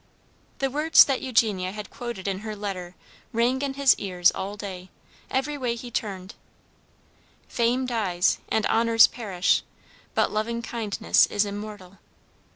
[0.57, 2.95] The words that Eugenia had quoted in her letter
[3.31, 4.89] rang in his ears all day,
[5.29, 6.33] every way he turned:
[7.47, 9.61] "_Fame dies and honours perish,
[10.15, 11.99] but loving kindness is immortal.